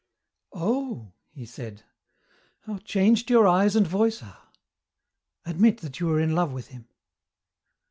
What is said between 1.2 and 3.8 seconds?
he said, "how changed your eyes